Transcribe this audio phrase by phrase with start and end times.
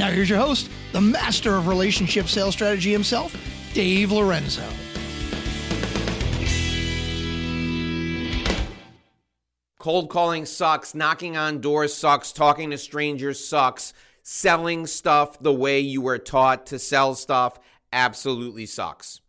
[0.00, 3.36] Now here's your host, the master of relationship sales strategy himself,
[3.74, 4.66] Dave Lorenzo.
[9.78, 13.92] Cold calling sucks, knocking on doors sucks, talking to strangers sucks
[14.22, 17.60] selling stuff the way you were taught to sell stuff
[17.92, 19.19] absolutely sucks.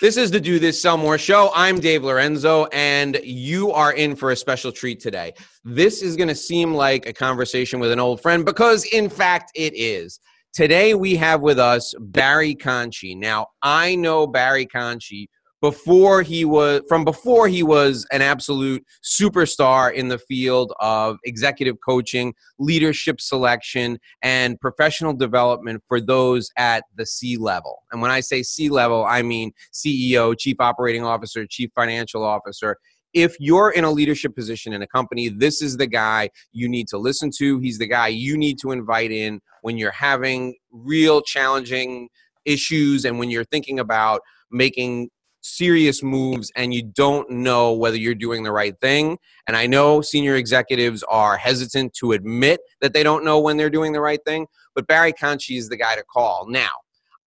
[0.00, 1.50] This is the Do This Sell More show.
[1.54, 5.34] I'm Dave Lorenzo, and you are in for a special treat today.
[5.64, 9.52] This is going to seem like a conversation with an old friend because, in fact,
[9.54, 10.20] it is.
[10.52, 13.16] Today, we have with us Barry Conchie.
[13.16, 15.28] Now, I know Barry Conchie
[15.60, 21.76] before he was from before he was an absolute superstar in the field of executive
[21.86, 27.82] coaching, leadership selection, and professional development for those at the C level.
[27.92, 32.76] And when I say C level, I mean CEO, chief operating officer, chief financial officer.
[33.12, 36.86] If you're in a leadership position in a company, this is the guy you need
[36.88, 37.58] to listen to.
[37.58, 42.08] He's the guy you need to invite in when you're having real challenging
[42.44, 44.20] issues and when you're thinking about
[44.52, 45.10] making
[45.40, 49.18] serious moves and you don't know whether you're doing the right thing.
[49.46, 53.70] And I know senior executives are hesitant to admit that they don't know when they're
[53.70, 56.46] doing the right thing, but Barry Conchie is the guy to call.
[56.48, 56.70] Now,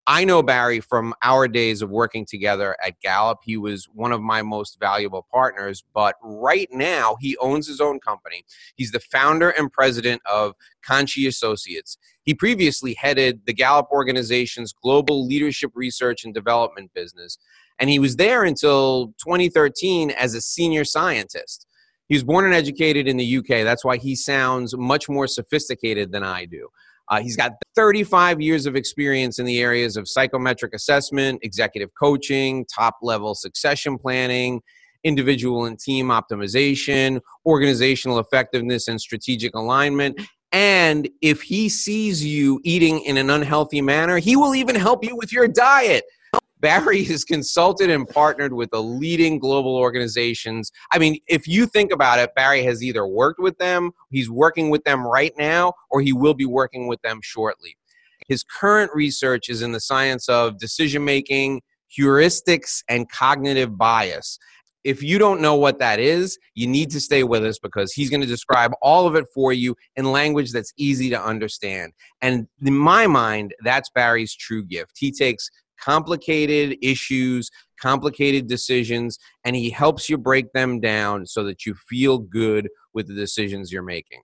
[0.05, 3.39] I know Barry from our days of working together at Gallup.
[3.41, 8.01] He was one of my most valuable partners, but right now he owns his own
[8.01, 8.43] company.
[8.75, 11.97] He's the founder and president of Conchie Associates.
[12.23, 17.37] He previously headed the Gallup organization's global leadership research and development business
[17.79, 21.67] and he was there until 2013 as a senior scientist.
[22.07, 23.63] He was born and educated in the UK.
[23.63, 26.67] That's why he sounds much more sophisticated than I do.
[27.09, 32.65] Uh, he's got 35 years of experience in the areas of psychometric assessment, executive coaching,
[32.73, 34.61] top level succession planning,
[35.03, 40.19] individual and team optimization, organizational effectiveness, and strategic alignment.
[40.51, 45.15] And if he sees you eating in an unhealthy manner, he will even help you
[45.15, 46.03] with your diet.
[46.63, 50.71] Barry has consulted and partnered with the leading global organizations.
[50.93, 54.69] I mean, if you think about it, Barry has either worked with them, he's working
[54.69, 57.75] with them right now, or he will be working with them shortly.
[58.29, 61.61] His current research is in the science of decision making,
[61.99, 64.39] heuristics, and cognitive bias.
[64.85, 68.09] If you don't know what that is, you need to stay with us because he's
[68.09, 71.91] going to describe all of it for you in language that's easy to understand.
[72.21, 74.93] And in my mind, that's Barry's true gift.
[74.97, 75.49] He takes
[75.83, 77.49] complicated issues,
[77.81, 83.07] complicated decisions, and he helps you break them down so that you feel good with
[83.07, 84.21] the decisions you're making.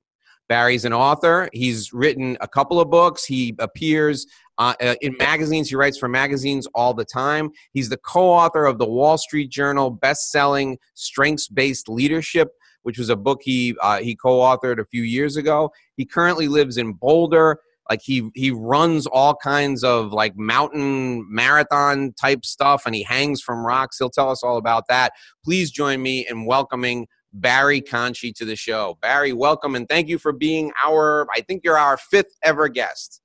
[0.48, 1.48] Barry's an author.
[1.54, 3.24] He's written a couple of books.
[3.24, 4.26] He appears
[4.58, 5.70] uh, uh in magazines.
[5.70, 7.52] He writes for magazines all the time.
[7.72, 12.50] He's the co author of the Wall Street Journal best selling Strengths Based Leadership,
[12.82, 15.72] which was a book he, uh, he co authored a few years ago.
[15.98, 17.60] He currently lives in Boulder
[17.90, 23.42] like he he runs all kinds of like mountain marathon type stuff and he hangs
[23.42, 23.98] from rocks.
[23.98, 25.14] He'll tell us all about that.
[25.44, 28.98] Please join me in welcoming barry conchie to the show.
[29.02, 33.22] Barry welcome and thank you for being our i think you're our fifth ever guest.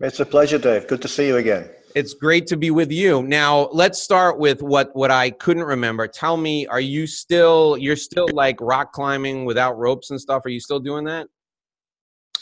[0.00, 0.86] It's a pleasure dave.
[0.86, 1.70] Good to see you again.
[1.94, 3.22] It's great to be with you.
[3.22, 6.06] Now let's start with what what i couldn't remember.
[6.06, 10.44] Tell me are you still you're still like rock climbing without ropes and stuff?
[10.44, 11.28] Are you still doing that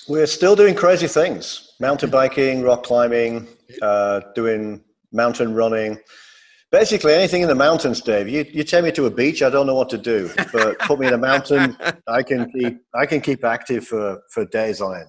[0.08, 3.48] we're still doing crazy things mountain biking, rock climbing,
[3.82, 4.82] uh, doing
[5.12, 5.98] mountain running.
[6.70, 8.28] Basically, anything in the mountains, Dave.
[8.28, 10.30] You, you take me to a beach, I don't know what to do.
[10.52, 11.76] But put me in a mountain,
[12.08, 15.08] I can keep I can keep active for, for days on end.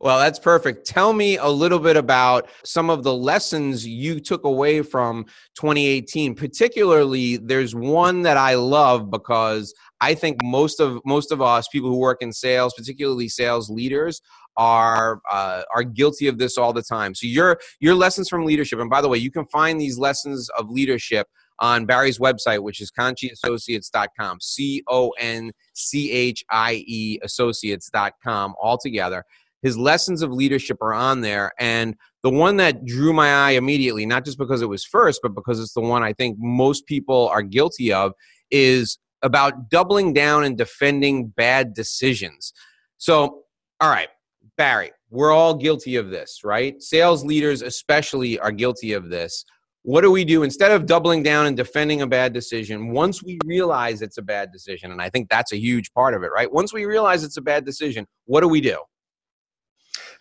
[0.00, 0.86] Well, that's perfect.
[0.86, 5.24] Tell me a little bit about some of the lessons you took away from
[5.56, 6.34] 2018.
[6.34, 11.90] Particularly, there's one that I love because I think most of most of us people
[11.90, 14.20] who work in sales, particularly sales leaders,
[14.56, 17.14] are uh, are guilty of this all the time.
[17.14, 20.48] So your your lessons from leadership, and by the way, you can find these lessons
[20.50, 27.18] of leadership on Barry's website, which is conchieassociates.com, C O N C H I E
[27.22, 29.24] associates.com, all together.
[29.66, 31.50] His lessons of leadership are on there.
[31.58, 35.34] And the one that drew my eye immediately, not just because it was first, but
[35.34, 38.12] because it's the one I think most people are guilty of,
[38.52, 42.52] is about doubling down and defending bad decisions.
[42.98, 43.42] So,
[43.80, 44.08] all right,
[44.56, 46.80] Barry, we're all guilty of this, right?
[46.80, 49.44] Sales leaders, especially, are guilty of this.
[49.82, 52.92] What do we do instead of doubling down and defending a bad decision?
[52.92, 56.22] Once we realize it's a bad decision, and I think that's a huge part of
[56.22, 56.52] it, right?
[56.52, 58.78] Once we realize it's a bad decision, what do we do?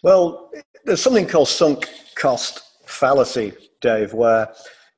[0.03, 0.51] Well,
[0.86, 4.53] there's something called sunk cost fallacy, Dave, where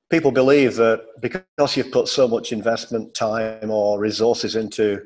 [0.10, 5.02] people believe that because you've put so much investment, time, or resources into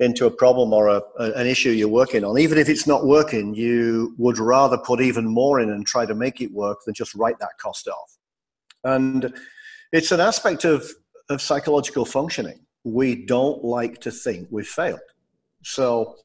[0.00, 3.54] into a problem or a, an issue you're working on, even if it's not working,
[3.54, 7.14] you would rather put even more in and try to make it work than just
[7.14, 8.18] write that cost off.
[8.82, 9.32] And
[9.92, 10.90] it's an aspect of,
[11.28, 12.66] of psychological functioning.
[12.82, 14.98] We don't like to think we've failed.
[15.62, 16.16] So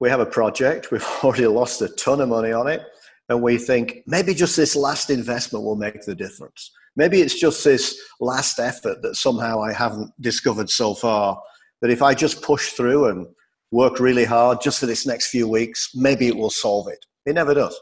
[0.00, 2.82] we have a project, we've already lost a ton of money on it,
[3.28, 6.72] and we think maybe just this last investment will make the difference.
[6.96, 11.40] Maybe it's just this last effort that somehow I haven't discovered so far
[11.80, 13.26] that if I just push through and
[13.70, 16.98] work really hard just for this next few weeks, maybe it will solve it.
[17.26, 17.78] It never does.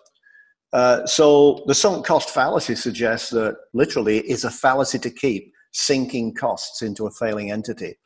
[0.72, 6.34] Uh, so the sunk cost fallacy suggests that literally it's a fallacy to keep sinking
[6.34, 7.96] costs into a failing entity.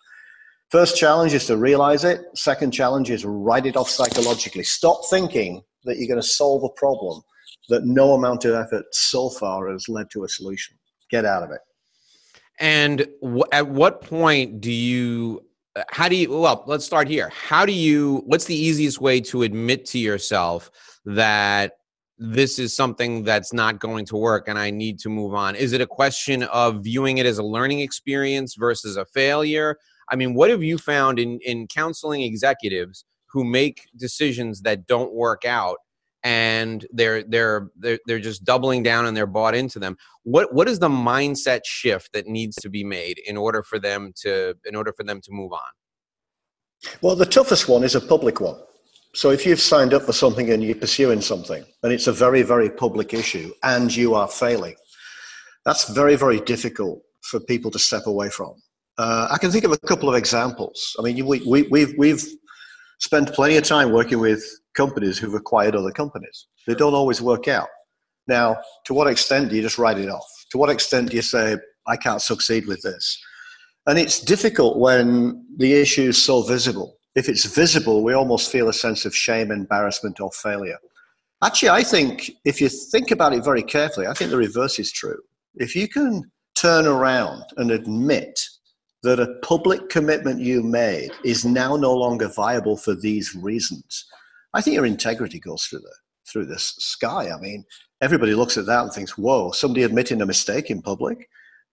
[0.73, 2.23] First challenge is to realize it.
[2.35, 4.65] Second challenge is write it off psychologically.
[4.65, 7.21] Stop thinking that you're going to solve a problem
[7.69, 10.75] that no amount of effort so far has led to a solution.
[11.11, 11.61] Get out of it.
[12.59, 15.45] And w- at what point do you
[15.91, 19.43] how do you well let's start here how do you what's the easiest way to
[19.43, 20.71] admit to yourself
[21.07, 21.73] that
[22.19, 25.73] this is something that's not going to work and i need to move on is
[25.73, 29.79] it a question of viewing it as a learning experience versus a failure
[30.11, 35.13] i mean what have you found in in counseling executives who make decisions that don't
[35.13, 35.79] work out
[36.25, 39.97] and they're they're they're they're just doubling down and they're bought into them?
[40.23, 44.13] What what is the mindset shift that needs to be made in order for them
[44.23, 45.61] to in order for them to move on?
[47.01, 48.61] Well the toughest one is a public one.
[49.15, 52.43] So if you've signed up for something and you're pursuing something and it's a very
[52.43, 54.77] very public issue and you are failing
[55.65, 58.55] that's very very difficult for people to step away from
[58.99, 62.25] uh, i can think of a couple of examples i mean we, we, we've we've
[63.03, 64.45] spent plenty of time working with
[64.75, 66.47] companies who've acquired other companies.
[66.67, 67.69] They don't always work out.
[68.29, 70.27] Now, to what extent do you just write it off?
[70.53, 71.57] To what extent do you say,
[71.87, 73.21] I can't succeed with this?
[73.87, 76.97] And it's difficult when the issue is so visible.
[77.17, 80.79] If it's visible, we almost feel a sense of shame, embarrassment, or failure.
[81.43, 84.93] Actually, I think if you think about it very carefully, I think the reverse is
[84.93, 85.19] true.
[85.57, 88.39] If you can turn around and admit
[89.03, 94.05] that a public commitment you made is now no longer viable for these reasons,
[94.55, 95.95] I think your integrity goes through the
[96.31, 97.31] through the sky.
[97.31, 97.65] I mean,
[98.01, 101.29] everybody looks at that and thinks, "Whoa, somebody admitting a mistake in public."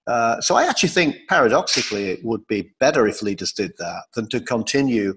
[0.07, 4.27] Uh, so I actually think, paradoxically, it would be better if leaders did that than
[4.29, 5.13] to continue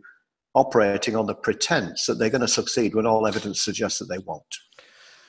[0.55, 4.19] operating on the pretense that they're going to succeed when all evidence suggests that they
[4.19, 4.55] won't.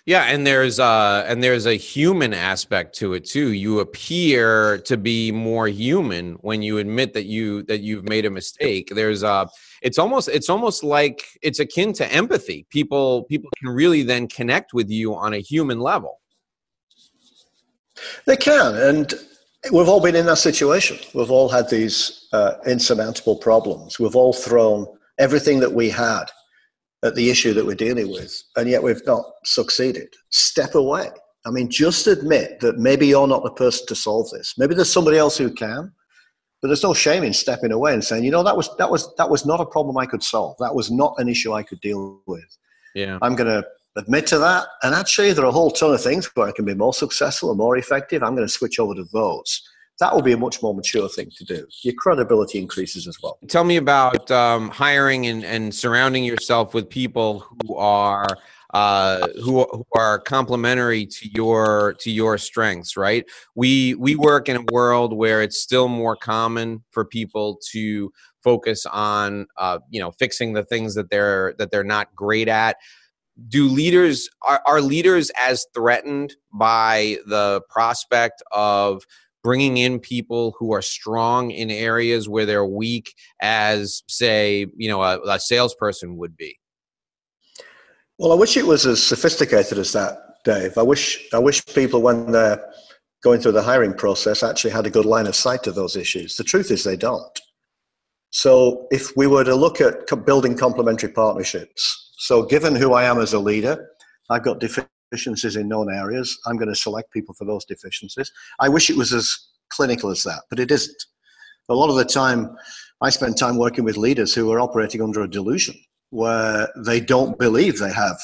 [0.05, 3.53] Yeah, and there's uh and there's a human aspect to it too.
[3.53, 8.29] You appear to be more human when you admit that you that you've made a
[8.29, 8.91] mistake.
[8.93, 9.45] There's uh
[9.81, 12.65] it's almost it's almost like it's akin to empathy.
[12.69, 16.19] People people can really then connect with you on a human level.
[18.25, 19.13] They can, and
[19.71, 20.97] we've all been in that situation.
[21.13, 23.99] We've all had these uh, insurmountable problems.
[23.99, 24.85] We've all thrown
[25.17, 26.25] everything that we had
[27.03, 30.07] at the issue that we're dealing with, and yet we've not succeeded.
[30.29, 31.09] Step away.
[31.45, 34.53] I mean, just admit that maybe you're not the person to solve this.
[34.57, 35.91] Maybe there's somebody else who can,
[36.61, 39.13] but there's no shame in stepping away and saying, you know, that was that was
[39.17, 40.55] that was not a problem I could solve.
[40.59, 42.45] That was not an issue I could deal with.
[42.95, 43.67] Yeah, I'm going to
[43.97, 44.67] admit to that.
[44.83, 47.49] And actually, there are a whole ton of things where I can be more successful
[47.49, 48.23] and more effective.
[48.23, 49.61] I'm going to switch over to those
[49.99, 51.67] that will be a much more mature thing to do.
[51.83, 53.37] Your credibility increases as well.
[53.47, 58.27] Tell me about um, hiring and, and surrounding yourself with people who are
[58.73, 62.97] uh, who, who are complementary to your to your strengths.
[62.97, 63.25] Right?
[63.55, 68.11] We we work in a world where it's still more common for people to
[68.43, 72.77] focus on uh, you know fixing the things that they're that they're not great at
[73.47, 79.03] do leaders are, are leaders as threatened by the prospect of
[79.43, 85.01] bringing in people who are strong in areas where they're weak as say you know
[85.01, 86.57] a, a salesperson would be.
[88.17, 90.77] Well i wish it was as sophisticated as that dave.
[90.77, 92.63] I wish i wish people when they're
[93.23, 96.35] going through the hiring process actually had a good line of sight to those issues.
[96.35, 97.39] The truth is they don't.
[98.31, 103.19] So if we were to look at building complementary partnerships so given who i am
[103.19, 103.89] as a leader
[104.29, 106.39] i've got different deficiencies in known areas.
[106.45, 108.31] I'm going to select people for those deficiencies.
[108.59, 109.29] I wish it was as
[109.69, 110.97] clinical as that, but it isn't.
[111.69, 112.55] A lot of the time,
[113.01, 115.75] I spend time working with leaders who are operating under a delusion
[116.09, 118.17] where they don't believe they have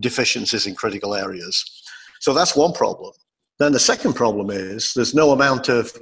[0.00, 1.64] deficiencies in critical areas.
[2.20, 3.12] So that's one problem.
[3.60, 5.92] Then the second problem is there's no amount of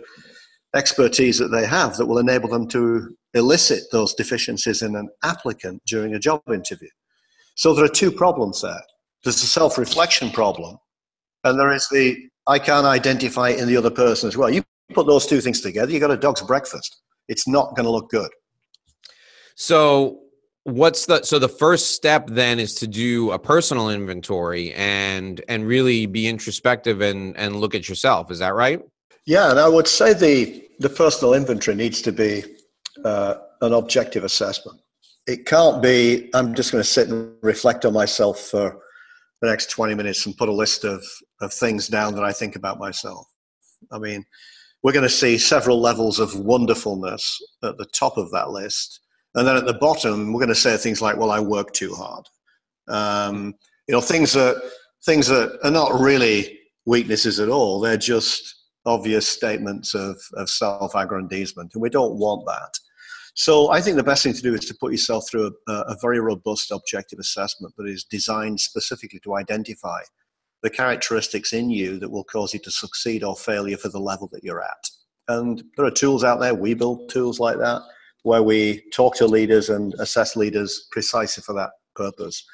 [0.74, 5.82] expertise that they have that will enable them to elicit those deficiencies in an applicant
[5.86, 6.88] during a job interview.
[7.54, 8.80] So there are two problems there.
[9.24, 10.78] There's a self reflection problem,
[11.44, 14.50] and there is the I can't identify in the other person as well.
[14.50, 14.62] You
[14.92, 17.00] put those two things together, you got a dog's breakfast.
[17.28, 18.30] It's not going to look good.
[19.54, 20.20] So,
[20.64, 25.66] what's the so the first step then is to do a personal inventory and and
[25.66, 28.30] really be introspective and and look at yourself.
[28.30, 28.80] Is that right?
[29.24, 32.42] Yeah, and I would say the the personal inventory needs to be
[33.04, 34.80] uh, an objective assessment.
[35.26, 38.80] It can't be I'm just going to sit and reflect on myself for
[39.42, 41.04] the next 20 minutes and put a list of,
[41.40, 43.26] of things down that I think about myself.
[43.90, 44.24] I mean,
[44.82, 49.00] we're going to see several levels of wonderfulness at the top of that list.
[49.34, 51.92] And then at the bottom, we're going to say things like, well, I work too
[51.92, 52.24] hard.
[52.88, 53.54] Um,
[53.88, 54.62] you know, things that,
[55.04, 57.80] things that are not really weaknesses at all.
[57.80, 58.54] They're just
[58.86, 61.72] obvious statements of, of self aggrandizement.
[61.74, 62.78] And we don't want that.
[63.34, 65.96] So I think the best thing to do is to put yourself through a, a
[66.02, 70.00] very robust objective assessment that is designed specifically to identify
[70.62, 74.28] the characteristics in you that will cause you to succeed or failure for the level
[74.32, 74.90] that you're at.
[75.28, 77.82] And there are tools out there, we build tools like that,
[78.22, 82.44] where we talk to leaders and assess leaders precisely for that purpose.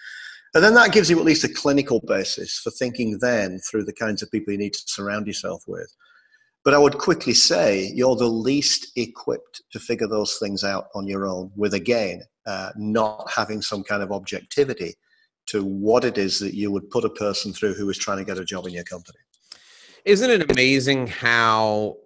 [0.54, 3.92] And then that gives you at least a clinical basis for thinking then through the
[3.92, 5.92] kinds of people you need to surround yourself with.
[6.64, 11.06] But I would quickly say you're the least equipped to figure those things out on
[11.06, 14.94] your own, with again, uh, not having some kind of objectivity
[15.46, 18.24] to what it is that you would put a person through who is trying to
[18.24, 19.18] get a job in your company.
[20.04, 21.96] Isn't it amazing how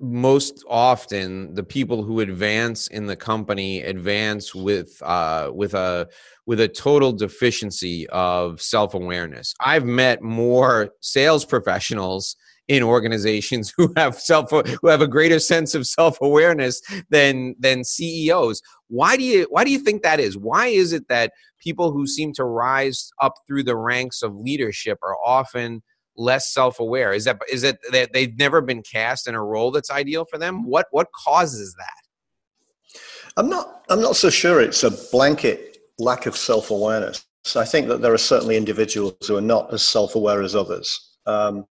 [0.00, 6.08] most often the people who advance in the company advance with uh, with a
[6.46, 9.54] with a total deficiency of self awareness?
[9.60, 12.36] I've met more sales professionals
[12.68, 18.62] in organizations who have self who have a greater sense of self-awareness than than CEOs.
[18.88, 20.36] Why do you why do you think that is?
[20.36, 24.98] Why is it that people who seem to rise up through the ranks of leadership
[25.02, 25.82] are often
[26.16, 27.12] less self-aware?
[27.12, 30.38] Is that is it that they've never been cast in a role that's ideal for
[30.38, 30.64] them?
[30.64, 33.00] What what causes that?
[33.36, 37.24] I'm not I'm not so sure it's a blanket lack of self-awareness.
[37.56, 41.16] I think that there are certainly individuals who are not as self-aware as others.
[41.24, 41.64] Um,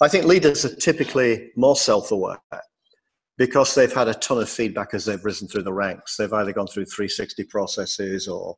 [0.00, 2.38] I think leaders are typically more self aware
[3.36, 6.16] because they've had a ton of feedback as they've risen through the ranks.
[6.16, 8.56] They've either gone through 360 processes or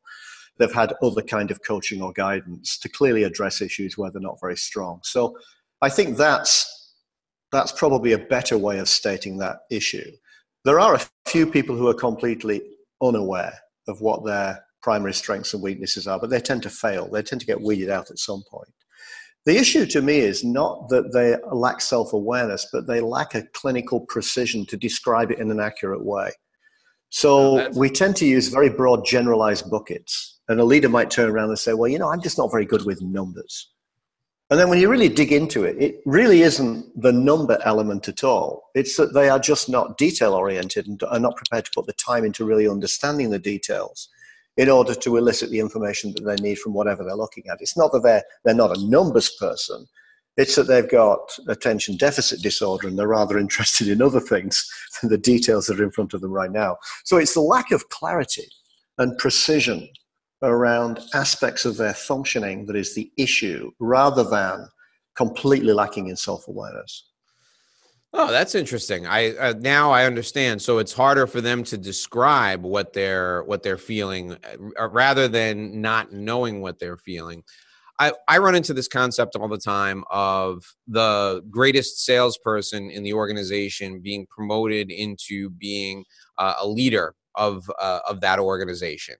[0.57, 4.39] they've had other kind of coaching or guidance to clearly address issues where they're not
[4.41, 4.99] very strong.
[5.03, 5.37] So
[5.81, 6.69] I think that's
[7.51, 10.11] that's probably a better way of stating that issue.
[10.65, 12.61] There are a few people who are completely
[13.01, 13.53] unaware
[13.87, 17.07] of what their primary strengths and weaknesses are, but they tend to fail.
[17.09, 18.73] They tend to get weeded out at some point.
[19.45, 23.43] The issue to me is not that they lack self awareness, but they lack a
[23.53, 26.31] clinical precision to describe it in an accurate way.
[27.09, 30.39] So oh, we tend to use very broad, generalized buckets.
[30.47, 32.65] And a leader might turn around and say, Well, you know, I'm just not very
[32.65, 33.69] good with numbers.
[34.49, 38.23] And then when you really dig into it, it really isn't the number element at
[38.23, 38.69] all.
[38.75, 41.93] It's that they are just not detail oriented and are not prepared to put the
[41.93, 44.09] time into really understanding the details
[44.57, 47.61] in order to elicit the information that they need from whatever they're looking at.
[47.61, 49.87] It's not that they're, they're not a numbers person,
[50.37, 54.67] it's that they've got attention deficit disorder and they're rather interested in other things
[55.01, 56.77] than the details that are in front of them right now.
[57.03, 58.47] So it's the lack of clarity
[58.97, 59.89] and precision
[60.41, 64.67] around aspects of their functioning that is the issue rather than
[65.15, 67.09] completely lacking in self awareness.
[68.15, 69.07] Oh, that's interesting.
[69.07, 70.61] I uh, now I understand.
[70.61, 74.33] So it's harder for them to describe what they're what they're feeling,
[74.79, 77.43] uh, rather than not knowing what they're feeling.
[77.99, 83.13] I, I run into this concept all the time of the greatest salesperson in the
[83.13, 86.03] organization being promoted into being
[86.37, 89.15] uh, a leader of uh, of that organization.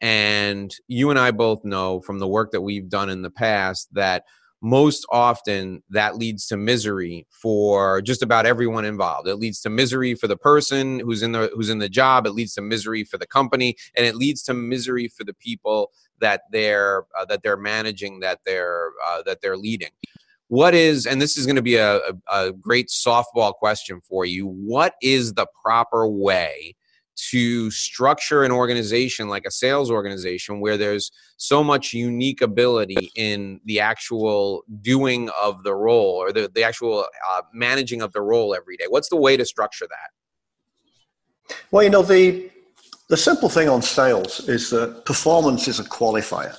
[0.00, 3.88] And you and I both know from the work that we've done in the past
[3.94, 4.24] that
[4.64, 9.28] most often that leads to misery for just about everyone involved.
[9.28, 12.26] It leads to misery for the person who's in the who's in the job.
[12.26, 15.92] It leads to misery for the company and it leads to misery for the people
[16.20, 19.90] that they're uh, that they're managing that they're uh, that they're leading.
[20.48, 24.24] What is and this is going to be a, a, a great softball question for
[24.24, 24.46] you.
[24.46, 26.74] What is the proper way
[27.16, 33.60] to structure an organization like a sales organization where there's so much unique ability in
[33.64, 38.54] the actual doing of the role or the, the actual uh, managing of the role
[38.54, 38.86] every day?
[38.88, 41.54] What's the way to structure that?
[41.70, 42.50] Well you know the
[43.08, 46.56] the simple thing on sales is that performance is a qualifier.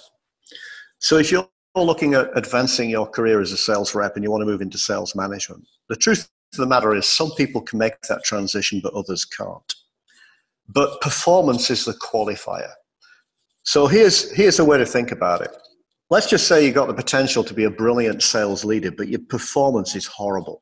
[1.00, 4.42] So if you're looking at advancing your career as a sales rep and you want
[4.42, 8.00] to move into sales management, the truth of the matter is some people can make
[8.04, 9.75] that transition, but others can't.
[10.68, 12.72] But performance is the qualifier.
[13.64, 15.56] So here's, here's a way to think about it.
[16.10, 19.22] Let's just say you got the potential to be a brilliant sales leader, but your
[19.28, 20.62] performance is horrible.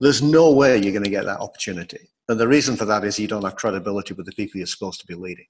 [0.00, 2.10] There's no way you're going to get that opportunity.
[2.28, 5.00] And the reason for that is you don't have credibility with the people you're supposed
[5.00, 5.46] to be leading.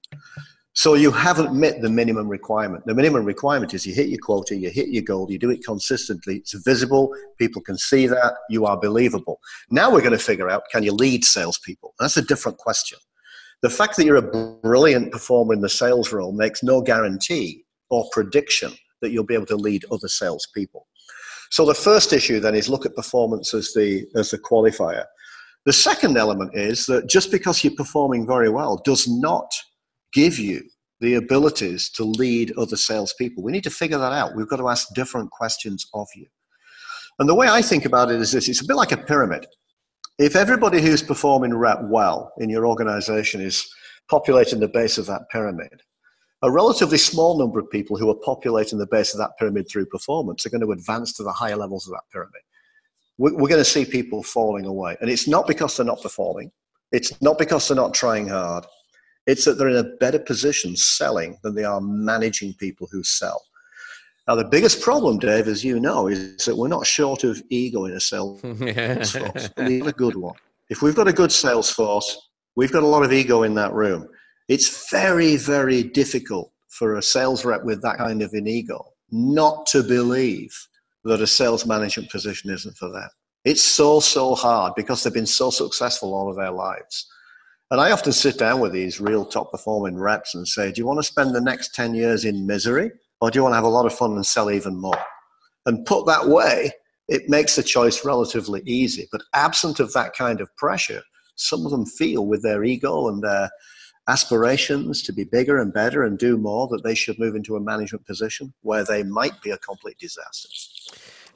[0.73, 2.85] So you haven't met the minimum requirement.
[2.85, 5.65] The minimum requirement is you hit your quota, you hit your goal, you do it
[5.65, 9.41] consistently, it's visible, people can see that, you are believable.
[9.69, 11.95] Now we're going to figure out can you lead salespeople?
[11.99, 12.99] That's a different question.
[13.61, 18.07] The fact that you're a brilliant performer in the sales role makes no guarantee or
[18.11, 20.87] prediction that you'll be able to lead other salespeople.
[21.51, 25.05] So the first issue then is look at performance as the as the qualifier.
[25.65, 29.51] The second element is that just because you're performing very well does not
[30.13, 30.61] give you
[31.01, 33.43] the abilities to lead other salespeople.
[33.43, 34.35] We need to figure that out.
[34.35, 36.27] We've got to ask different questions of you.
[37.19, 39.45] And the way I think about it is this it's a bit like a pyramid.
[40.19, 43.65] If everybody who's performing rep well in your organization is
[44.09, 45.81] populating the base of that pyramid,
[46.41, 49.85] a relatively small number of people who are populating the base of that pyramid through
[49.85, 52.41] performance are going to advance to the higher levels of that pyramid.
[53.17, 54.97] We're going to see people falling away.
[54.99, 56.51] And it's not because they're not performing,
[56.91, 58.65] it's not because they're not trying hard.
[59.25, 63.41] It's that they're in a better position selling than they are managing people who sell.
[64.29, 67.85] Now, the biggest problem, Dave, as you know, is that we're not short of ego
[67.85, 68.39] in a sales
[69.11, 69.49] force.
[69.57, 70.35] We've a good one.
[70.69, 73.73] If we've got a good sales force, we've got a lot of ego in that
[73.73, 74.07] room.
[74.47, 79.65] It's very, very difficult for a sales rep with that kind of an ego not
[79.65, 80.55] to believe
[81.05, 83.09] that a sales management position isn't for them.
[83.45, 87.07] It's so, so hard because they've been so successful all of their lives.
[87.71, 90.85] And I often sit down with these real top performing reps and say, Do you
[90.85, 93.65] want to spend the next 10 years in misery or do you want to have
[93.65, 94.99] a lot of fun and sell even more?
[95.65, 96.71] And put that way,
[97.07, 99.07] it makes the choice relatively easy.
[99.11, 101.01] But absent of that kind of pressure,
[101.35, 103.49] some of them feel with their ego and their
[104.07, 107.59] aspirations to be bigger and better and do more that they should move into a
[107.59, 110.49] management position where they might be a complete disaster.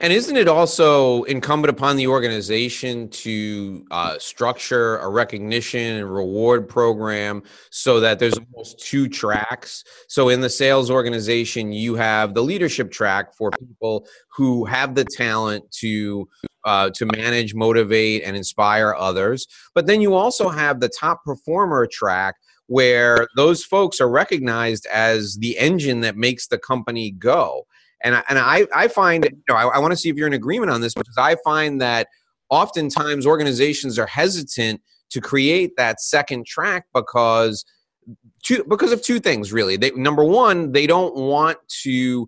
[0.03, 6.67] And isn't it also incumbent upon the organization to uh, structure a recognition and reward
[6.67, 9.85] program so that there's almost two tracks?
[10.09, 15.05] So, in the sales organization, you have the leadership track for people who have the
[15.05, 16.27] talent to
[16.65, 19.47] uh, to manage, motivate, and inspire others.
[19.73, 22.35] But then you also have the top performer track
[22.67, 27.65] where those folks are recognized as the engine that makes the company go.
[28.03, 30.27] And I, and I, I find, you know, I, I want to see if you're
[30.27, 32.07] in agreement on this because I find that
[32.49, 37.63] oftentimes organizations are hesitant to create that second track because
[38.43, 39.77] two, because of two things really.
[39.77, 42.27] They, number one, they don't want to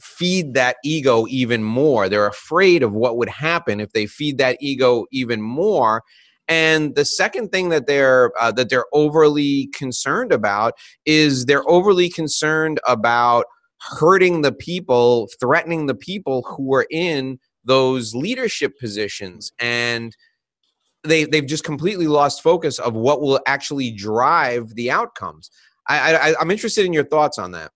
[0.00, 2.08] feed that ego even more.
[2.08, 6.02] They're afraid of what would happen if they feed that ego even more.
[6.46, 12.08] And the second thing that they're uh, that they're overly concerned about is they're overly
[12.08, 13.44] concerned about
[13.80, 20.16] hurting the people, threatening the people who are in those leadership positions, and
[21.04, 25.50] they they've just completely lost focus of what will actually drive the outcomes.
[25.88, 27.70] I, I I'm interested in your thoughts on that.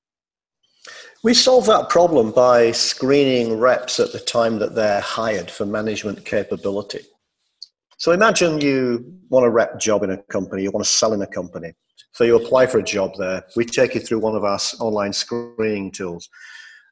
[1.23, 6.25] We solve that problem by screening reps at the time that they're hired for management
[6.25, 7.01] capability.
[7.97, 11.23] So imagine you want a rep job in a company, you want to sell in
[11.23, 11.75] a company.
[12.13, 13.43] So you apply for a job there.
[13.57, 16.29] We take you through one of our online screening tools.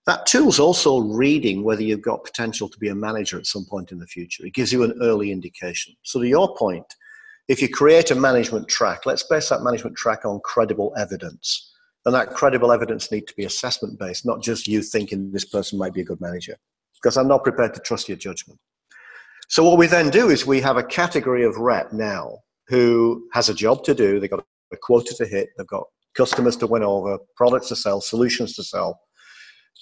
[0.07, 3.93] That tool's also reading whether you've got potential to be a manager at some point
[3.93, 4.47] in the future.
[4.47, 5.95] It gives you an early indication.
[6.03, 6.87] So to your point,
[7.49, 11.71] if you create a management track, let's base that management track on credible evidence.
[12.07, 15.79] And that credible evidence needs to be assessment based, not just you thinking this person
[15.79, 16.57] might be a good manager.
[16.95, 18.59] Because I'm not prepared to trust your judgment.
[19.49, 23.49] So what we then do is we have a category of rep now who has
[23.49, 24.19] a job to do.
[24.19, 25.51] They've got a quota to hit.
[25.57, 29.01] They've got customers to win over, products to sell, solutions to sell.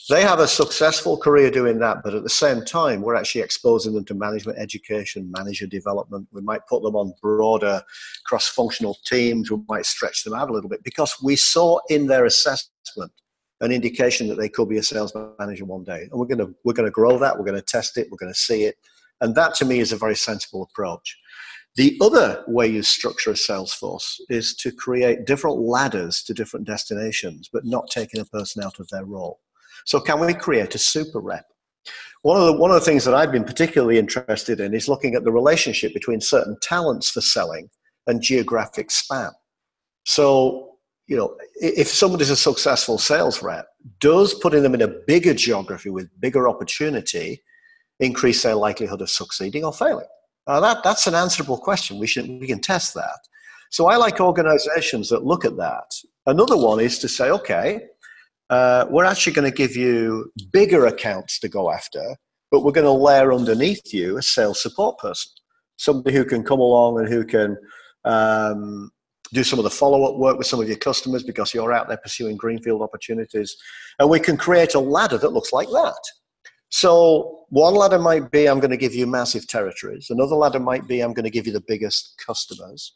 [0.08, 3.94] They have a successful career doing that, but at the same time, we're actually exposing
[3.94, 6.28] them to management education, manager development.
[6.32, 7.82] We might put them on broader
[8.24, 9.50] cross functional teams.
[9.50, 13.12] We might stretch them out a little bit because we saw in their assessment
[13.60, 16.02] an indication that they could be a sales manager one day.
[16.02, 17.36] And we're going to, we're going to grow that.
[17.36, 18.08] We're going to test it.
[18.10, 18.76] We're going to see it.
[19.20, 21.18] And that to me is a very sensible approach.
[21.78, 26.66] The other way you structure a sales force is to create different ladders to different
[26.66, 29.38] destinations, but not taking a person out of their role.
[29.86, 31.46] So, can we create a super rep?
[32.22, 35.14] One of, the, one of the things that I've been particularly interested in is looking
[35.14, 37.70] at the relationship between certain talents for selling
[38.08, 39.30] and geographic span.
[40.04, 43.68] So, you know, if somebody's a successful sales rep,
[44.00, 47.40] does putting them in a bigger geography with bigger opportunity
[48.00, 50.08] increase their likelihood of succeeding or failing?
[50.48, 51.98] Uh, that, that's an answerable question.
[51.98, 53.18] We, should, we can test that.
[53.70, 55.94] So I like organizations that look at that.
[56.26, 57.82] Another one is to say, okay,
[58.48, 62.16] uh, we're actually going to give you bigger accounts to go after,
[62.50, 65.30] but we're going to layer underneath you a sales support person,
[65.76, 67.58] somebody who can come along and who can
[68.04, 68.90] um,
[69.34, 71.98] do some of the follow-up work with some of your customers because you're out there
[71.98, 73.54] pursuing greenfield opportunities
[73.98, 75.98] and we can create a ladder that looks like that
[76.70, 80.86] so one ladder might be i'm going to give you massive territories another ladder might
[80.86, 82.92] be i'm going to give you the biggest customers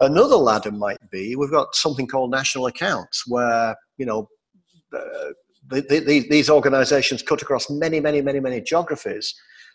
[0.00, 4.28] another ladder might be we've got something called national accounts where you know
[4.94, 5.30] uh,
[5.68, 9.34] the, the, these organizations cut across many many many many geographies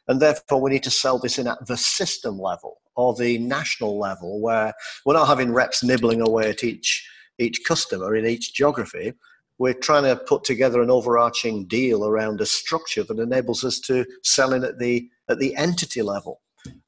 [0.09, 3.99] and therefore, we need to sell this in at the system level or the national
[3.99, 4.73] level, where
[5.05, 7.07] we're not having reps nibbling away at each,
[7.38, 9.13] each customer in each geography.
[9.60, 14.06] We're trying to put together an overarching deal around a structure that enables us to
[14.24, 16.41] sell in at the, at the entity level.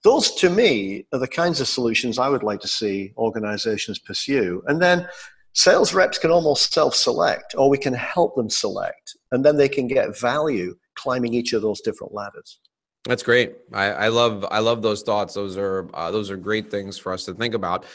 [0.04, 4.64] Those, to me, are the kinds of solutions I would like to see organizations pursue.
[4.68, 5.08] And then
[5.54, 9.70] sales reps can almost self select, or we can help them select, and then they
[9.70, 12.60] can get value climbing each of those different ladders.
[13.06, 13.56] That's great.
[13.74, 15.34] I, I love I love those thoughts.
[15.34, 17.86] Those are uh, those are great things for us to think about.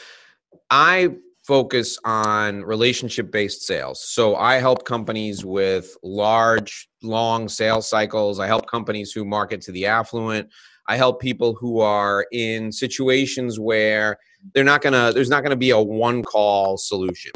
[0.69, 1.15] I
[1.47, 4.03] focus on relationship based sales.
[4.03, 8.39] So I help companies with large, long sales cycles.
[8.39, 10.49] I help companies who market to the affluent.
[10.89, 14.17] I help people who are in situations where
[14.53, 17.31] they're not gonna there's not gonna be a one call solution.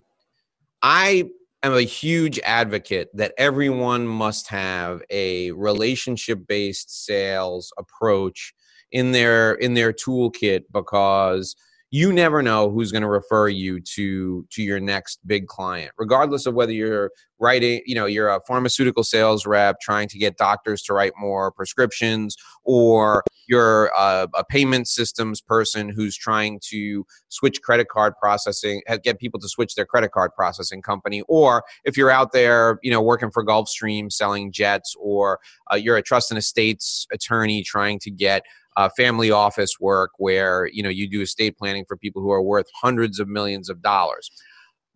[0.82, 1.30] I
[1.64, 8.54] am a huge advocate that everyone must have a relationship based sales approach
[8.92, 11.56] in their in their toolkit because
[11.92, 16.46] you never know who's going to refer you to to your next big client regardless
[16.46, 20.82] of whether you're writing you know you're a pharmaceutical sales rep trying to get doctors
[20.84, 27.62] to write more prescriptions or you're a, a payment systems person who's trying to switch
[27.62, 32.12] credit card processing get people to switch their credit card processing company or if you're
[32.12, 35.40] out there you know working for gulfstream selling jets or
[35.72, 38.44] uh, you're a trust and estates attorney trying to get
[38.78, 42.42] uh, family office work where you know you do estate planning for people who are
[42.42, 44.32] worth hundreds of millions of dollars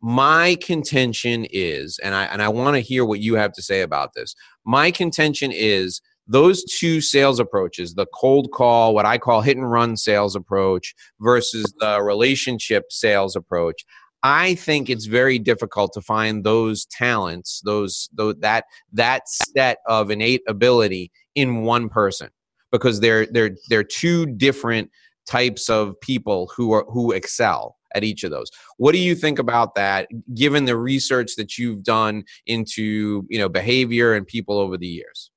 [0.05, 3.81] my contention is and i and i want to hear what you have to say
[3.81, 4.35] about this.
[4.63, 9.71] My contention is those two sales approaches the cold call what i call hit and
[9.71, 13.83] run sales approach versus the relationship sales approach
[14.21, 20.09] I think it's very difficult to find those talents, those, those that that set of
[20.09, 22.29] innate ability in one person
[22.71, 24.89] because they're they're they're two different
[25.27, 28.51] types of people who are who excel at each of those.
[28.77, 33.49] What do you think about that given the research that you've done into, you know,
[33.49, 35.31] behavior and people over the years?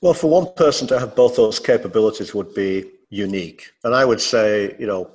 [0.00, 3.70] Well, for one person to have both those capabilities would be unique.
[3.84, 5.10] And I would say, you know,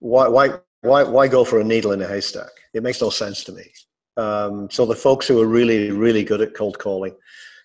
[0.00, 2.50] why why why why go for a needle in a haystack?
[2.74, 3.64] It makes no sense to me.
[4.16, 7.14] Um, so the folks who are really really good at cold calling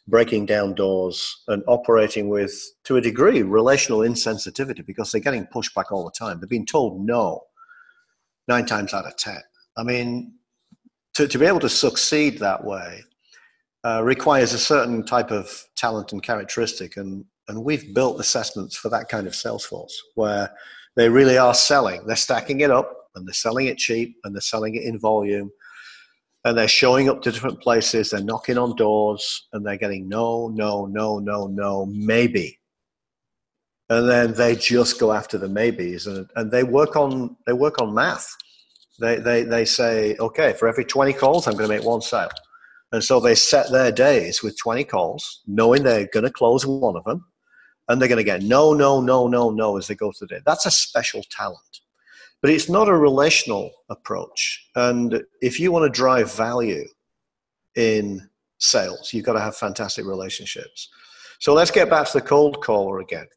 [0.08, 5.74] breaking down doors and operating with, to a degree, relational insensitivity because they're getting pushed
[5.76, 6.40] back all the time.
[6.40, 7.42] They're being told no
[8.48, 9.42] nine times out of ten.
[9.78, 10.34] I mean,
[11.14, 13.04] to, to be able to succeed that way
[13.84, 16.98] uh, requires a certain type of talent and characteristic.
[16.98, 20.52] And, and we've built assessments for that kind of sales force where
[20.96, 22.06] they really are selling.
[22.06, 25.52] They're stacking it up and they're selling it cheap and they're selling it in volume
[26.44, 30.50] and they're showing up to different places they're knocking on doors and they're getting no
[30.50, 32.58] no no no no maybe.
[33.90, 37.82] And then they just go after the maybes and, and they work on they work
[37.82, 38.28] on math.
[39.00, 42.30] They, they, they say okay for every 20 calls i'm going to make one sale.
[42.94, 46.96] And so they set their days with 20 calls knowing they're going to close one
[46.96, 47.26] of them
[47.88, 50.36] and they're going to get no no no no no as they go through the
[50.36, 50.42] day.
[50.46, 51.81] That's a special talent
[52.42, 54.68] but it's not a relational approach.
[54.76, 56.86] And if you want to drive value
[57.76, 58.28] in
[58.60, 60.90] sales, you've got to have fantastic relationships.
[61.40, 63.28] So let's get back to the cold caller again.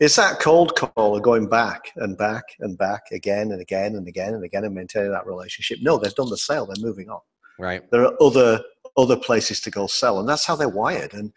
[0.00, 4.34] It's that cold caller going back and back and back again and again and again
[4.34, 5.78] and again and maintaining that relationship.
[5.82, 7.20] No, they've done the sale, they're moving on.
[7.58, 7.88] Right.
[7.90, 8.62] There are other
[8.96, 11.14] other places to go sell, and that's how they're wired.
[11.14, 11.32] And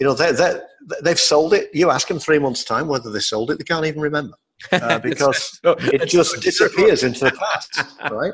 [0.00, 0.60] you know, they they
[1.04, 1.70] they've sold it.
[1.72, 4.36] You ask them three months' time whether they sold it, they can't even remember
[4.72, 8.32] uh, because so, it just so disappears into the past, right?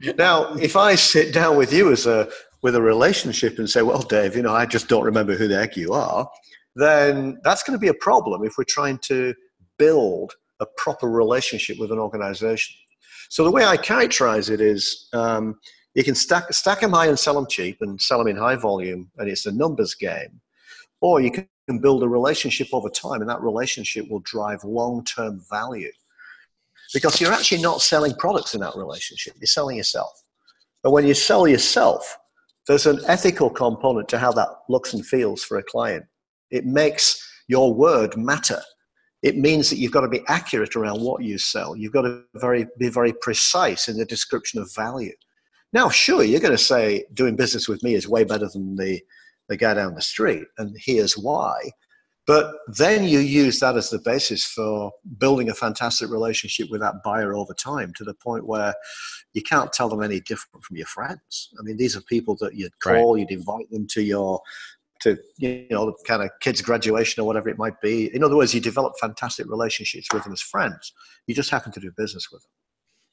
[0.18, 2.28] now, if I sit down with you as a
[2.62, 5.56] with a relationship and say, "Well, Dave, you know, I just don't remember who the
[5.56, 6.28] heck you are,"
[6.76, 9.34] then that's going to be a problem if we're trying to
[9.78, 12.76] build a proper relationship with an organization.
[13.30, 15.56] So the way I characterize it is um,
[15.94, 18.56] you can stack, stack them high and sell them cheap and sell them in high
[18.56, 20.40] volume, and it's a numbers game.
[21.00, 21.48] Or you can
[21.80, 25.92] build a relationship over time, and that relationship will drive long term value.
[26.92, 30.10] Because you're actually not selling products in that relationship, you're selling yourself.
[30.82, 32.18] But when you sell yourself,
[32.66, 36.04] there's an ethical component to how that looks and feels for a client.
[36.50, 38.60] It makes your word matter.
[39.22, 41.76] It means that you've got to be accurate around what you sell.
[41.76, 45.12] You've got to very, be very precise in the description of value.
[45.72, 49.00] Now, sure, you're going to say doing business with me is way better than the,
[49.52, 51.70] the guy down the street, and here's why.
[52.26, 57.02] But then you use that as the basis for building a fantastic relationship with that
[57.04, 58.74] buyer over time to the point where
[59.34, 61.50] you can't tell them any different from your friends.
[61.58, 63.20] I mean, these are people that you'd call, right.
[63.20, 64.40] you'd invite them to your
[65.00, 68.36] to you know the kind of kids graduation or whatever it might be in other
[68.36, 70.92] words you develop fantastic relationships with them as friends
[71.26, 72.50] you just happen to do business with them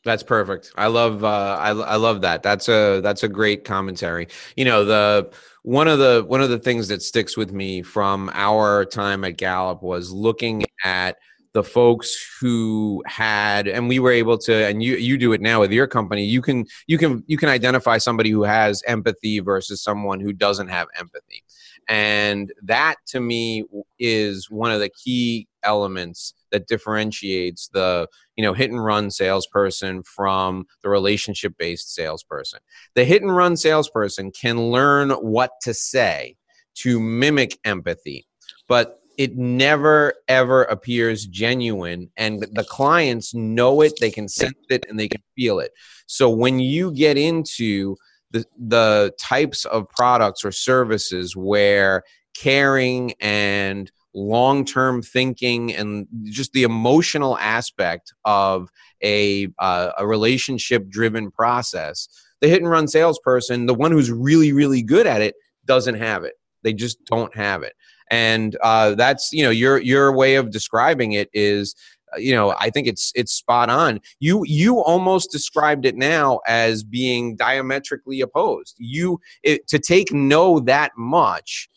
[0.06, 0.72] that's perfect.
[0.76, 2.42] I love uh, I, I love that.
[2.44, 4.28] That's a that's a great commentary.
[4.56, 5.32] You know the
[5.64, 9.38] one of the one of the things that sticks with me from our time at
[9.38, 11.18] Gallup was looking at
[11.54, 15.60] the folks who had and we were able to and you you do it now
[15.60, 19.82] with your company you can you can you can identify somebody who has empathy versus
[19.82, 21.44] someone who doesn't have empathy
[21.88, 23.66] and that to me
[23.98, 30.04] is one of the key elements that differentiates the you know hit and run salesperson
[30.04, 32.60] from the relationship based salesperson.
[32.96, 36.36] The hit and run salesperson can learn what to say
[36.76, 38.26] to mimic empathy
[38.70, 44.86] but it never ever appears genuine and the clients know it they can sense it
[44.88, 45.72] and they can feel it.
[46.08, 47.98] So when you get into
[48.32, 56.52] the the types of products or services where caring and long term thinking and just
[56.54, 58.70] the emotional aspect of
[59.04, 62.08] a uh, a relationship driven process.
[62.42, 66.24] The hit and run salesperson the one who's really really good at it doesn't have
[66.24, 66.34] it.
[66.64, 67.74] They just don't have it.
[68.12, 71.76] And uh, that's you know your your way of describing it is
[72.14, 74.00] uh, you know i think it's it's spot on.
[74.20, 78.76] You you almost described it now as being diametrically opposed.
[78.80, 81.70] You it, to take no that much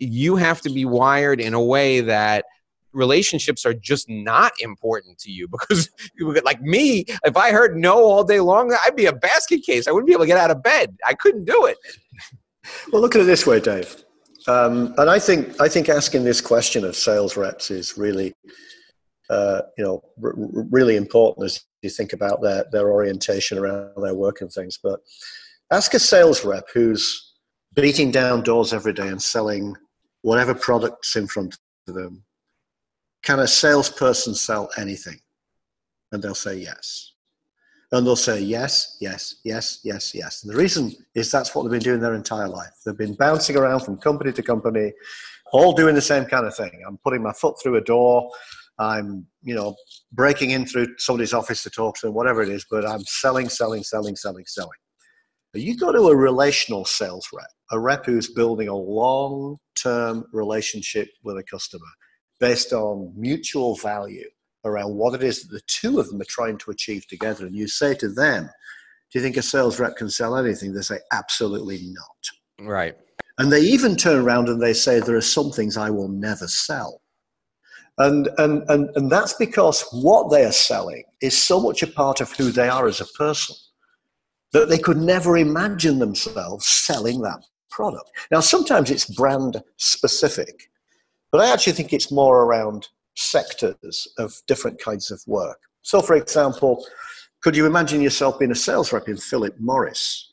[0.00, 2.44] you have to be wired in a way that
[2.92, 5.88] relationships are just not important to you because
[6.42, 9.86] like me if i heard no all day long i'd be a basket case.
[9.86, 10.96] I wouldn't be able to get out of bed.
[11.06, 11.76] I couldn't do it.
[12.92, 14.04] Well look at it this way dave.
[14.46, 18.34] Um, and i think i think asking this question of sales reps is really
[19.30, 24.14] uh, you know r- really important as you think about their their orientation around their
[24.14, 24.78] work and things.
[24.82, 25.00] But
[25.72, 27.34] ask a sales rep who's
[27.74, 29.76] beating down doors every day and selling
[30.22, 32.24] whatever product's in front of them.
[33.22, 35.18] Can a salesperson sell anything?
[36.12, 37.12] And they'll say yes.
[37.92, 40.42] And they'll say yes, yes, yes, yes, yes.
[40.42, 42.70] And the reason is that's what they've been doing their entire life.
[42.86, 44.92] They've been bouncing around from company to company,
[45.52, 46.70] all doing the same kind of thing.
[46.86, 48.30] I'm putting my foot through a door.
[48.78, 49.74] I'm, you know,
[50.12, 53.48] breaking in through somebody's office to talk to them, whatever it is, but I'm selling,
[53.48, 54.78] selling, selling, selling, selling.
[55.52, 61.08] You go to a relational sales rep, a rep who's building a long term relationship
[61.24, 61.86] with a customer
[62.38, 64.28] based on mutual value
[64.64, 67.46] around what it is that the two of them are trying to achieve together.
[67.46, 70.72] And you say to them, Do you think a sales rep can sell anything?
[70.72, 72.68] They say, Absolutely not.
[72.68, 72.96] Right.
[73.38, 76.46] And they even turn around and they say, There are some things I will never
[76.46, 77.00] sell.
[77.98, 82.20] And, and, and, and that's because what they are selling is so much a part
[82.20, 83.56] of who they are as a person
[84.52, 88.10] that they could never imagine themselves selling that product.
[88.30, 90.70] Now, sometimes it's brand specific,
[91.30, 95.60] but I actually think it's more around sectors of different kinds of work.
[95.82, 96.84] So, for example,
[97.42, 100.30] could you imagine yourself being a sales rep in Philip Morris?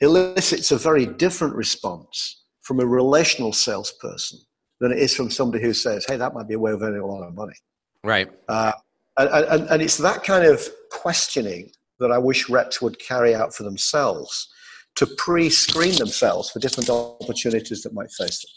[0.00, 4.38] Elicits a very different response from a relational salesperson
[4.80, 7.00] than it is from somebody who says, hey, that might be a way of earning
[7.00, 7.54] a lot of money.
[8.02, 8.30] Right.
[8.48, 8.72] Uh,
[9.16, 11.70] and, and, and it's that kind of questioning
[12.00, 14.48] that I wish reps would carry out for themselves
[14.96, 18.50] to pre-screen themselves for different opportunities that might face them.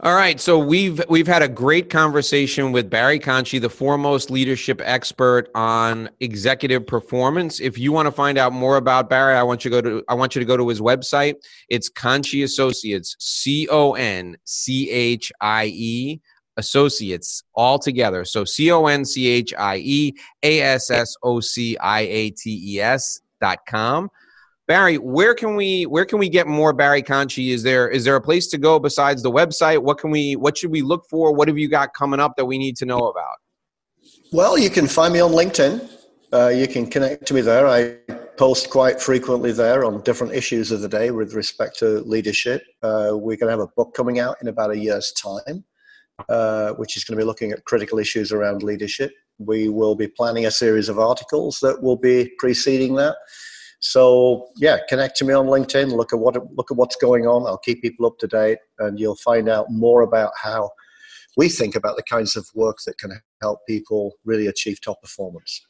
[0.00, 4.82] All right, so we've we've had a great conversation with Barry Conchie, the foremost leadership
[4.84, 7.60] expert on executive performance.
[7.60, 10.04] If you want to find out more about Barry, I want you to go to
[10.08, 11.36] I want you to go to his website.
[11.68, 16.20] It's Conchie Associates, C O N C H I E
[16.56, 18.24] Associates all together.
[18.24, 22.30] So C O N C H I E A S S O C I A
[22.30, 24.10] T E S dot com.
[24.66, 27.50] Barry, where can we where can we get more Barry Conchie?
[27.50, 29.82] Is there is there a place to go besides the website?
[29.82, 31.34] What can we what should we look for?
[31.34, 33.36] What have you got coming up that we need to know about?
[34.32, 35.90] Well, you can find me on LinkedIn.
[36.32, 37.68] Uh, you can connect to me there.
[37.68, 37.96] I
[38.36, 42.64] post quite frequently there on different issues of the day with respect to leadership.
[42.82, 45.64] Uh, we're going to have a book coming out in about a year's time,
[46.28, 49.12] uh, which is going to be looking at critical issues around leadership.
[49.38, 53.16] We will be planning a series of articles that will be preceding that.
[53.80, 55.92] So yeah, connect to me on LinkedIn.
[55.92, 57.46] Look at what look at what's going on.
[57.46, 60.70] I'll keep people up to date, and you'll find out more about how
[61.36, 65.60] we think about the kinds of work that can help people really achieve top performance.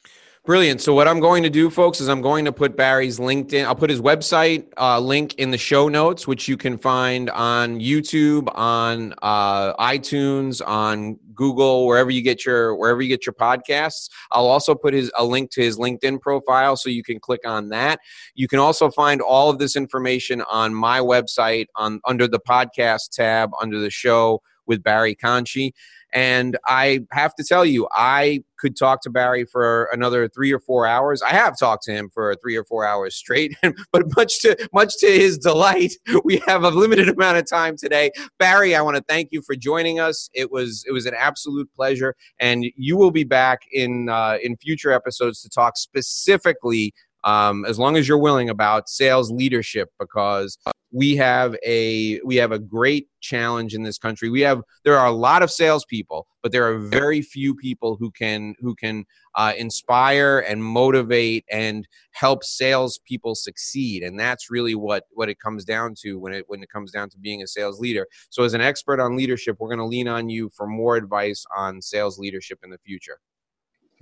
[0.45, 0.79] Brilliant.
[0.79, 3.65] So what I'm going to do, folks, is I'm going to put Barry's LinkedIn.
[3.65, 7.79] I'll put his website uh, link in the show notes, which you can find on
[7.79, 14.07] YouTube, on uh, iTunes, on Google, wherever you get your wherever you get your podcasts.
[14.31, 17.69] I'll also put his a link to his LinkedIn profile, so you can click on
[17.69, 17.99] that.
[18.35, 23.09] You can also find all of this information on my website on under the podcast
[23.13, 25.71] tab under the show with Barry Conchie.
[26.15, 30.59] And I have to tell you, I could talk to Barry for another three or
[30.59, 31.21] four hours.
[31.21, 33.53] I have talked to him for three or four hours straight,
[33.91, 38.11] but much to much to his delight, we have a limited amount of time today.
[38.39, 40.29] Barry, I want to thank you for joining us.
[40.33, 44.55] It was it was an absolute pleasure, and you will be back in uh, in
[44.55, 46.93] future episodes to talk specifically
[47.25, 50.57] um, as long as you're willing about sales leadership because
[50.91, 54.29] we have a we have a great challenge in this country.
[54.29, 58.11] We have there are a lot of salespeople, but there are very few people who
[58.11, 59.03] can who can
[59.35, 65.65] uh, inspire and motivate and help salespeople succeed, and that's really what what it comes
[65.65, 68.07] down to when it when it comes down to being a sales leader.
[68.29, 71.43] So, as an expert on leadership, we're going to lean on you for more advice
[71.57, 73.19] on sales leadership in the future.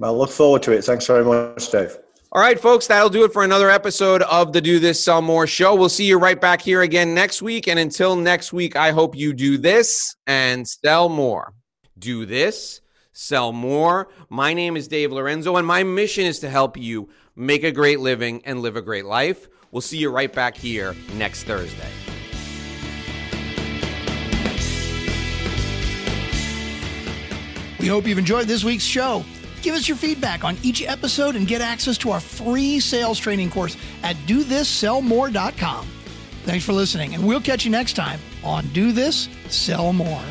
[0.02, 0.84] I look forward to it.
[0.84, 1.98] Thanks very much, Dave.
[2.36, 5.46] All right, folks, that'll do it for another episode of the Do This Sell More
[5.46, 5.76] show.
[5.76, 7.68] We'll see you right back here again next week.
[7.68, 11.54] And until next week, I hope you do this and sell more.
[12.00, 14.08] Do this, sell more.
[14.30, 18.00] My name is Dave Lorenzo, and my mission is to help you make a great
[18.00, 19.48] living and live a great life.
[19.70, 21.92] We'll see you right back here next Thursday.
[27.80, 29.24] We hope you've enjoyed this week's show.
[29.64, 33.50] Give us your feedback on each episode and get access to our free sales training
[33.50, 35.88] course at dothisSellMore.com.
[36.44, 40.22] Thanks for listening, and we'll catch you next time on Do This, Sell More.